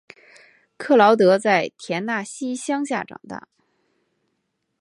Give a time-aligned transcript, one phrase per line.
[0.79, 3.47] 克劳德在田纳西乡下长大。